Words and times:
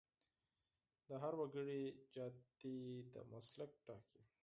د 1.07 1.09
هر 1.23 1.33
وګړي 1.39 1.81
جاتي 2.15 2.77
د 3.13 3.15
مسلک 3.31 3.71
ټاکي. 3.85 4.21